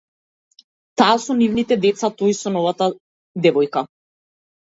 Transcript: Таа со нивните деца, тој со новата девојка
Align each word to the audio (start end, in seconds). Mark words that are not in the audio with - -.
Таа 1.01 1.17
со 1.25 1.33
нивните 1.41 1.77
деца, 1.83 2.09
тој 2.21 2.33
со 2.39 2.53
новата 2.55 2.87
девојка 3.47 3.87